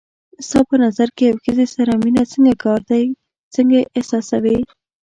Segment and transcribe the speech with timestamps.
[0.47, 3.05] ستا په نظر له یوې ښځې سره مینه څنګه کار دی،
[3.53, 4.57] څنګه یې احساسوې؟